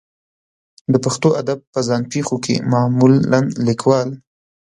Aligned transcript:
د 0.91 0.93
پښتو 1.05 1.29
ادب 1.41 1.59
په 1.73 1.79
ځان 1.87 2.01
پېښو 2.13 2.35
کې 2.45 2.55
معمولا 2.71 3.39
لیکوال 3.67 4.09